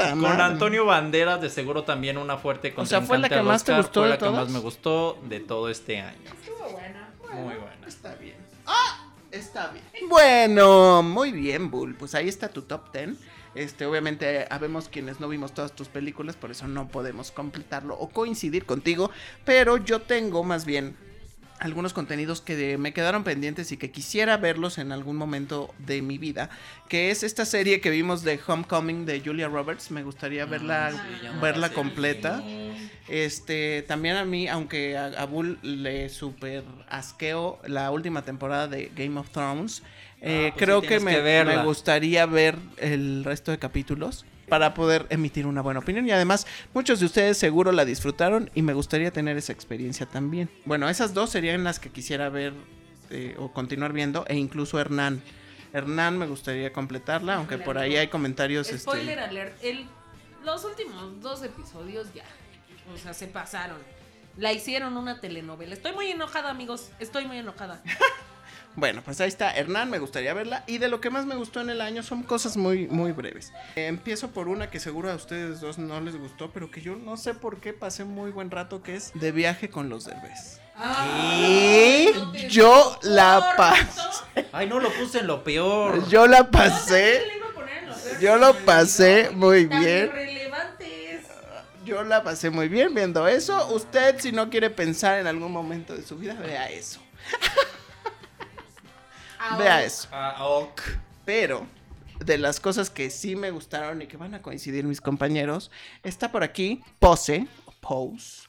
[0.07, 0.41] Puta Con.
[0.41, 3.75] Antonio Banderas, de seguro también una fuerte O sea, ¿fue la contrincante que más te
[3.75, 4.45] gustó Fue de la que todas?
[4.45, 6.17] más me gustó de todo este año.
[6.41, 7.09] Estuvo buena.
[7.33, 7.87] Muy buena.
[7.87, 8.37] Está bien.
[8.65, 9.05] ¡Ah!
[9.31, 10.09] Está bien.
[10.09, 11.95] Bueno, muy bien, Bull.
[11.95, 13.11] Pues ahí está tu top 10.
[13.55, 18.09] Este, obviamente, habemos quienes no vimos todas tus películas, por eso no podemos completarlo o
[18.09, 19.11] coincidir contigo.
[19.45, 20.95] Pero yo tengo más bien
[21.59, 26.01] algunos contenidos que de- me quedaron pendientes y que quisiera verlos en algún momento de
[26.01, 26.49] mi vida.
[26.87, 29.91] Que es esta serie que vimos de Homecoming de Julia Roberts.
[29.91, 31.73] Me gustaría verla, Ah, sí, verla la sé.
[31.73, 32.43] completa.
[33.07, 38.91] Este, también a mí, aunque a, a Bull le super asqueo la última temporada de
[38.95, 39.81] Game of Thrones,
[40.21, 41.57] eh, Ah, pues creo sí que me, que verla.
[41.57, 46.07] me gustaría ver el resto de capítulos para poder emitir una buena opinión.
[46.07, 50.49] Y además, muchos de ustedes seguro la disfrutaron y me gustaría tener esa experiencia también.
[50.65, 52.53] Bueno, esas dos serían las que quisiera ver
[53.09, 55.21] eh, o continuar viendo, e incluso Hernán.
[55.73, 58.67] Hernán me gustaría completarla, aunque por ahí hay comentarios.
[58.67, 59.63] este, Spoiler alert.
[59.63, 59.85] El,
[60.43, 62.23] los últimos dos episodios ya.
[62.93, 63.77] O sea, se pasaron.
[64.37, 65.73] La hicieron una telenovela.
[65.73, 66.89] Estoy muy enojada, amigos.
[66.99, 67.81] Estoy muy enojada.
[68.75, 70.63] Bueno, pues ahí está, Hernán, me gustaría verla.
[70.67, 73.51] Y de lo que más me gustó en el año son cosas muy, muy breves.
[73.75, 76.95] Eh, empiezo por una que seguro a ustedes dos no les gustó, pero que yo
[76.95, 80.61] no sé por qué pasé muy buen rato, que es De viaje con los derbés.
[80.77, 84.47] Y no te yo la pasé.
[84.53, 86.07] Ay, no lo puse en lo peor.
[86.07, 87.21] Yo la pasé.
[88.21, 90.11] Yo lo pasé muy bien.
[91.83, 93.67] Yo la pasé muy bien viendo eso.
[93.73, 97.01] Usted, si no quiere pensar en algún momento de su vida, vea eso.
[99.57, 100.09] Vea eso.
[101.25, 101.65] Pero
[102.19, 105.71] de las cosas que sí me gustaron y que van a coincidir mis compañeros,
[106.03, 107.47] está por aquí Pose,
[107.79, 108.47] Pose,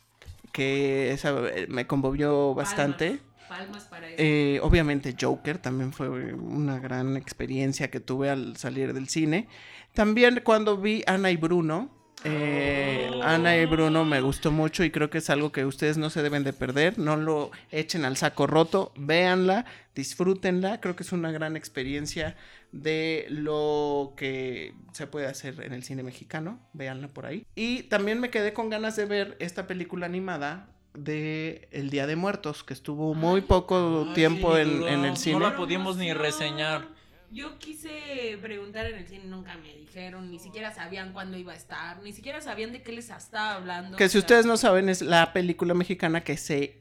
[0.52, 3.20] que esa eh, me conmovió bastante.
[3.48, 4.16] Palmas, palmas para eso.
[4.18, 9.48] Eh, obviamente Joker también fue una gran experiencia que tuve al salir del cine.
[9.94, 11.99] También cuando vi Ana y Bruno.
[12.24, 13.10] Eh.
[13.22, 16.22] Ana y Bruno me gustó mucho y creo que es algo que ustedes no se
[16.22, 16.98] deben de perder.
[16.98, 18.92] No lo echen al saco roto.
[18.96, 20.80] Véanla, disfrútenla.
[20.80, 22.36] Creo que es una gran experiencia
[22.72, 26.60] de lo que se puede hacer en el cine mexicano.
[26.72, 27.46] Véanla por ahí.
[27.54, 32.16] Y también me quedé con ganas de ver esta película animada de El Día de
[32.16, 35.40] Muertos, que estuvo muy poco Ay, tiempo sí, en, el No cine.
[35.40, 36.88] la pudimos ni reseñar.
[37.32, 41.56] Yo quise preguntar en el cine, nunca me dijeron, ni siquiera sabían cuándo iba a
[41.56, 43.96] estar, ni siquiera sabían de qué les estaba hablando.
[43.96, 46.80] Que si o sea, ustedes no saben, es la película mexicana que se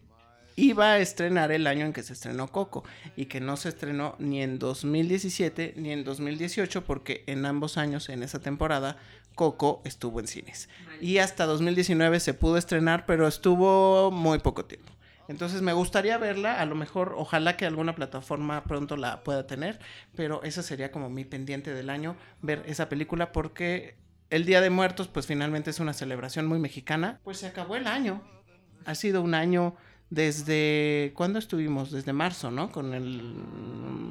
[0.55, 2.83] iba a estrenar el año en que se estrenó Coco
[3.15, 8.09] y que no se estrenó ni en 2017 ni en 2018 porque en ambos años
[8.09, 8.97] en esa temporada
[9.35, 10.67] Coco estuvo en cines.
[10.99, 14.91] Y hasta 2019 se pudo estrenar, pero estuvo muy poco tiempo.
[15.29, 19.79] Entonces me gustaría verla, a lo mejor, ojalá que alguna plataforma pronto la pueda tener,
[20.15, 23.95] pero esa sería como mi pendiente del año, ver esa película porque
[24.31, 27.19] el Día de Muertos pues finalmente es una celebración muy mexicana.
[27.23, 28.21] Pues se acabó el año.
[28.85, 29.75] Ha sido un año
[30.09, 31.13] desde...
[31.15, 31.91] ¿Cuándo estuvimos?
[31.91, 32.71] Desde marzo, ¿no?
[32.71, 33.21] Con el...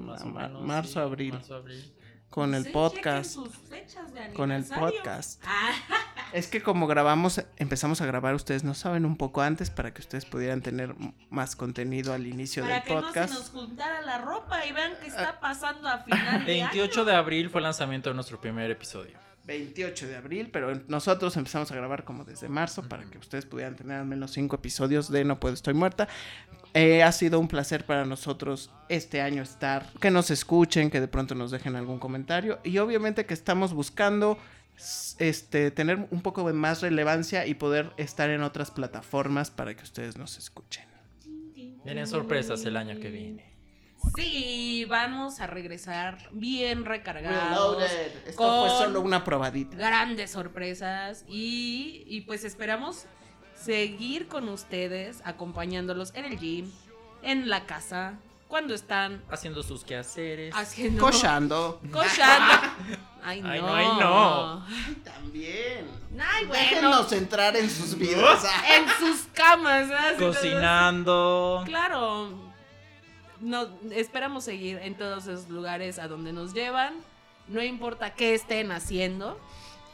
[0.04, 1.32] Más o ma- menos, marzo, sí, abril.
[1.34, 1.94] marzo, abril.
[2.30, 3.34] Con el Sí, podcast.
[3.34, 5.42] chequen sus fechas de Con el podcast.
[5.46, 5.72] Ah,
[6.32, 10.00] Es que como grabamos, empezamos a grabar, ustedes no saben un poco antes para que
[10.00, 10.94] ustedes pudieran tener
[11.30, 13.32] más contenido al inicio para del que no podcast.
[13.32, 17.14] se nos juntara la ropa y vean qué está pasando a final de 28 de
[17.14, 19.18] abril fue el lanzamiento de nuestro primer episodio.
[19.48, 23.76] 28 de abril, pero nosotros empezamos a grabar como desde marzo para que ustedes pudieran
[23.76, 26.06] tener al menos 5 episodios de No Puedo Estoy Muerta.
[26.74, 31.08] Eh, ha sido un placer para nosotros este año estar, que nos escuchen, que de
[31.08, 34.36] pronto nos dejen algún comentario y obviamente que estamos buscando
[35.18, 39.82] este tener un poco de más relevancia y poder estar en otras plataformas para que
[39.82, 40.86] ustedes nos escuchen.
[41.84, 43.48] Vienen sorpresas el año que viene.
[44.14, 47.82] Sí, vamos a regresar bien recargados.
[48.26, 49.76] Esto con fue solo una probadita.
[49.76, 53.06] grandes sorpresas y, y pues esperamos
[53.56, 56.70] seguir con ustedes acompañándolos en el gym,
[57.22, 60.54] en la casa, cuando están Haciendo sus quehaceres.
[60.54, 61.80] haciendo Cochando.
[61.92, 62.54] cochando.
[63.22, 63.48] Ay, no.
[63.50, 64.66] Ay, no, ay, no.
[65.04, 65.86] También.
[66.20, 66.62] Ay, bueno.
[66.62, 68.44] Déjenos entrar en sus vidas.
[68.76, 69.88] En sus camas.
[70.18, 71.62] todo- Cocinando.
[71.66, 72.48] Claro.
[73.40, 76.94] No, esperamos seguir en todos esos lugares a donde nos llevan.
[77.46, 79.38] No importa qué estén haciendo.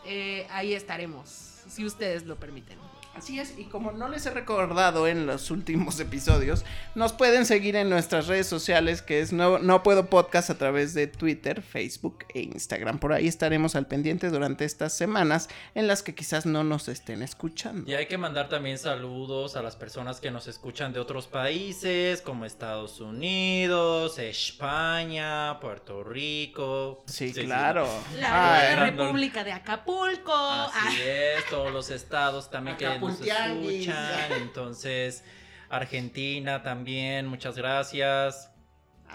[0.07, 1.29] eh, ahí estaremos.
[1.69, 2.79] Si ustedes lo permiten.
[3.17, 7.77] Así es, y como no les he recordado en los últimos episodios, nos pueden seguir
[7.77, 12.25] en nuestras redes sociales, que es No, no Puedo Podcast a través de Twitter, Facebook
[12.35, 12.99] e Instagram.
[12.99, 17.23] Por ahí estaremos al pendiente durante estas semanas en las que quizás no nos estén
[17.23, 17.89] escuchando.
[17.91, 22.21] Y hay que mandar también saludos a las personas que nos escuchan de otros países,
[22.21, 27.05] como Estados Unidos, España, Puerto Rico.
[27.07, 27.87] Sí, claro.
[28.19, 30.33] La Ay, República de Acapulco.
[30.35, 34.33] Así Ah, es, todos los estados también que nos escuchan.
[34.43, 35.23] Entonces,
[35.71, 38.51] Argentina también, muchas gracias.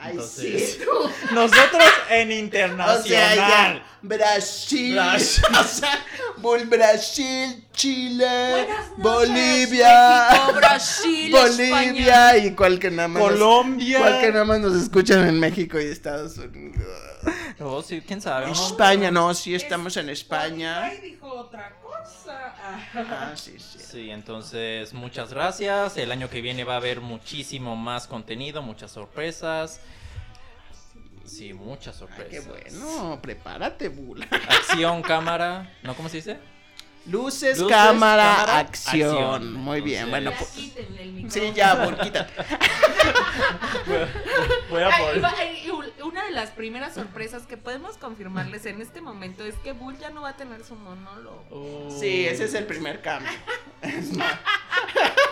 [0.01, 1.09] Ay, Entonces- sí, tú.
[1.35, 3.03] Nosotros en O internacional.
[3.03, 3.85] sea, ya.
[4.01, 4.93] Brasil.
[4.93, 5.43] Brasil.
[5.59, 6.05] O sea,
[6.37, 10.27] Bol- Brasil, Chile, noches, Bolivia.
[10.31, 11.51] México, Brasil, España.
[11.91, 13.21] Bolivia y cual que nada más.
[13.23, 13.99] nos- Colombia.
[13.99, 16.87] cual que nada más nos escuchan en México y Estados Unidos.
[17.59, 18.45] Oh, sí, quién sabe.
[18.45, 18.51] ¿no?
[18.53, 20.83] España, no, sí estamos en España.
[20.85, 21.88] Ay, dijo otra cosa.
[22.71, 23.31] Ah.
[23.31, 23.79] Ah, sí, sí.
[23.79, 25.97] Sí, entonces muchas gracias.
[25.97, 29.81] El año que viene va a haber muchísimo más contenido, muchas sorpresas.
[31.25, 32.31] Sí, muchas Ay, sorpresas.
[32.31, 34.27] qué bueno, prepárate, Bula.
[34.49, 35.71] Acción, cámara.
[35.83, 35.95] ¿No?
[35.95, 36.37] ¿Cómo se dice?
[37.05, 39.09] Luces, Luces, cámara, cámara, acción.
[39.15, 39.53] acción.
[39.53, 40.51] Muy bien, bueno, pues.
[40.75, 41.31] el.
[41.31, 42.33] Sí, ya, Bul, quítate.
[44.69, 45.69] Voy a poner- ay,
[46.03, 50.09] una de las primeras sorpresas que podemos confirmarles en este momento es que Bull ya
[50.09, 51.45] no va a tener su monólogo.
[51.51, 51.87] Oh.
[51.99, 53.31] Sí, ese es el primer cambio.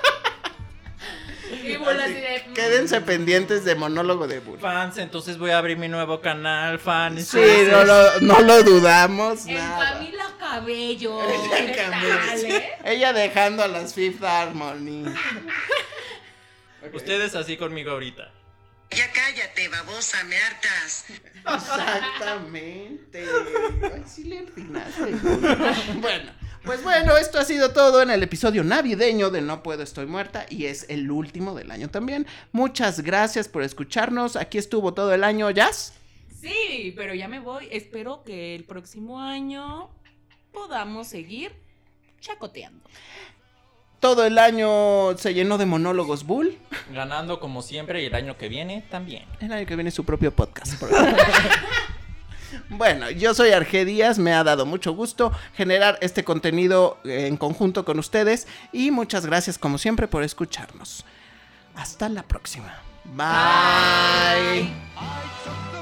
[1.51, 2.43] Es más, Y Bull así de.
[2.49, 4.59] mm, Quédense pendientes de monólogo de Bull.
[4.59, 7.27] Fans, entonces voy a abrir mi nuevo canal, fans.
[7.27, 7.39] Sí,
[7.71, 9.45] no lo, no lo dudamos.
[9.45, 9.93] En nada.
[9.93, 11.21] Camila Cabello.
[11.23, 12.69] Ella ¿Qué cambió, tal, eh?
[12.85, 15.05] Ella dejando a las Fifth Harmony.
[16.93, 18.31] Ustedes así conmigo ahorita.
[18.91, 21.05] Ya cállate, babosa, me hartas.
[21.45, 23.25] Exactamente.
[23.93, 24.43] Ay, sí le
[25.95, 26.31] bueno,
[26.67, 30.45] pues bueno, esto ha sido todo en el episodio navideño de No Puedo Estoy Muerta
[30.49, 32.27] y es el último del año también.
[32.51, 34.35] Muchas gracias por escucharnos.
[34.35, 35.93] Aquí estuvo todo el año, Jazz.
[36.41, 37.69] Sí, pero ya me voy.
[37.71, 39.89] Espero que el próximo año
[40.51, 41.53] podamos seguir
[42.19, 42.83] chacoteando.
[44.01, 46.57] Todo el año se llenó de monólogos Bull.
[46.93, 49.23] Ganando como siempre y el año que viene también.
[49.39, 50.83] El año que viene su propio podcast.
[52.69, 57.37] Bueno, yo soy Arge Díaz, me ha dado mucho gusto generar este contenido eh, en
[57.37, 61.05] conjunto con ustedes y muchas gracias como siempre por escucharnos.
[61.75, 62.73] Hasta la próxima.
[63.05, 64.63] Bye.
[64.63, 65.76] Bye.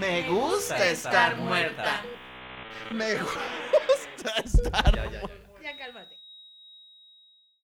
[0.00, 2.02] Me gusta estar muerta.
[2.90, 4.92] Me gusta estar muerta.
[4.94, 5.20] Ya, ya,
[5.62, 5.62] ya.
[5.62, 6.15] ya cálmate.